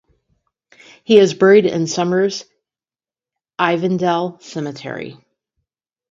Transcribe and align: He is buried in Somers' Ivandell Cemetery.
He 1.03 1.19
is 1.19 1.35
buried 1.35 1.67
in 1.67 1.85
Somers' 1.85 2.45
Ivandell 3.59 4.41
Cemetery. 4.41 5.23